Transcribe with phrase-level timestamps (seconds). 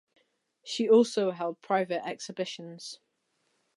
[0.63, 2.97] She also held private exhibitions.